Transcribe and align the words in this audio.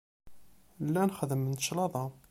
Llan 0.85 1.09
xeddment 1.17 1.63
claṭa. 1.67 2.03